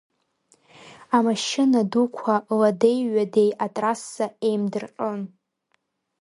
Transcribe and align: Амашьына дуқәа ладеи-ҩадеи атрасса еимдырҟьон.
Амашьына 1.17 1.79
дуқәа 1.91 2.35
ладеи-ҩадеи 2.59 3.51
атрасса 3.65 4.25
еимдырҟьон. 4.47 5.21